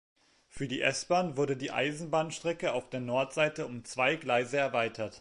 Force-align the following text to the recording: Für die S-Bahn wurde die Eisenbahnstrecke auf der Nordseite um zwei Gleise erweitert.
Für 0.49 0.67
die 0.67 0.81
S-Bahn 0.81 1.37
wurde 1.37 1.55
die 1.55 1.69
Eisenbahnstrecke 1.69 2.73
auf 2.73 2.89
der 2.89 3.01
Nordseite 3.01 3.67
um 3.67 3.85
zwei 3.85 4.15
Gleise 4.15 4.57
erweitert. 4.57 5.09